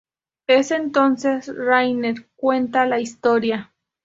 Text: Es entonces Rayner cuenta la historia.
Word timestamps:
Es 0.47 0.71
entonces 0.71 1.53
Rayner 1.55 2.27
cuenta 2.35 2.87
la 2.87 2.99
historia. 2.99 3.71